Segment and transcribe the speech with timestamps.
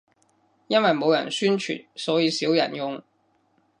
[0.65, 3.03] 因為冇人宣傳，所以少人用